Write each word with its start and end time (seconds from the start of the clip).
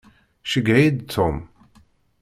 Ceyyeɛ-iyi-d 0.49 0.99
Tom. 1.13 1.37